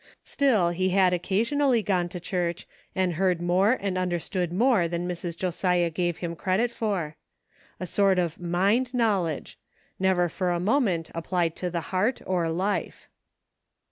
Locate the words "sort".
7.85-8.17